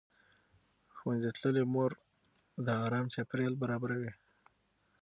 ښوونځې 0.95 1.29
تللې 1.37 1.63
مور 1.73 1.91
د 2.65 2.67
ارام 2.85 3.05
چاپېریال 3.13 3.55
برابروي. 3.63 4.11